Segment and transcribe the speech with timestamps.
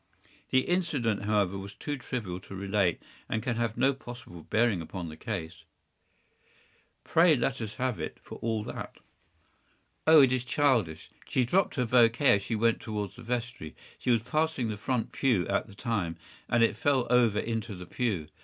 [0.49, 5.09] The incident, however, was too trivial to relate, and can have no possible bearing upon
[5.09, 5.63] the case.”
[7.03, 8.95] “Pray let us have it, for all that.”
[10.07, 11.11] “Oh, it is childish.
[11.27, 13.75] She dropped her bouquet as we went towards the vestry.
[13.99, 16.17] She was passing the front pew at the time,
[16.49, 18.27] and it fell over into the pew.